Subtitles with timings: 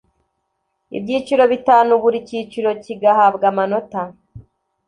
[0.97, 4.01] ibyiciro bitanu buri cyiciro kigahabwa amanota